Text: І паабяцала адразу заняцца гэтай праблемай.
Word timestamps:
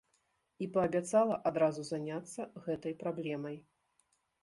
І 0.65 0.67
паабяцала 0.77 1.37
адразу 1.51 1.81
заняцца 1.91 2.51
гэтай 2.67 3.01
праблемай. 3.07 3.65